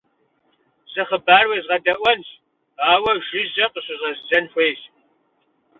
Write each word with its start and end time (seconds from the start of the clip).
Зы 0.91 1.01
хъыбар 1.07 1.45
уезгъэдэӀуэнщ, 1.47 2.29
ауэ 2.91 3.11
жыжьэ 3.27 3.65
къыщыщӀэздзэн 3.73 4.45
хуейщ. 4.51 4.81